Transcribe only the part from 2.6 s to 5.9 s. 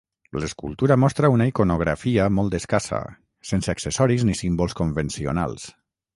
escassa, sense accessoris ni símbols convencionals.